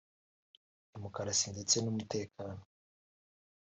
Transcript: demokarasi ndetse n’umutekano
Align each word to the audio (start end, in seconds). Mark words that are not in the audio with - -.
demokarasi 0.93 1.45
ndetse 1.53 1.75
n’umutekano 1.79 2.61